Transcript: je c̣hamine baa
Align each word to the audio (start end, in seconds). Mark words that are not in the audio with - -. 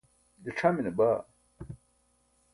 je 0.43 0.51
c̣hamine 0.57 0.91
baa 0.97 1.19